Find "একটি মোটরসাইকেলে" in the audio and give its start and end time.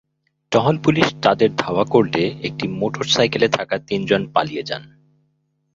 2.43-3.47